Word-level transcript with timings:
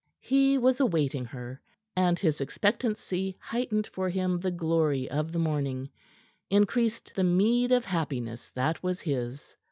He 0.23 0.57
was 0.57 0.79
awaiting 0.79 1.25
her, 1.25 1.61
and 1.95 2.17
his 2.17 2.41
expectancy 2.41 3.37
heightened 3.39 3.85
for 3.85 4.09
him 4.09 4.39
the 4.39 4.49
glory 4.49 5.07
of 5.07 5.31
the 5.31 5.37
morning, 5.37 5.91
increased 6.49 7.13
the 7.13 7.23
meed 7.23 7.71
of 7.71 7.85
happiness 7.85 8.49
that 8.55 8.81
was 8.81 9.01
his. 9.01 9.55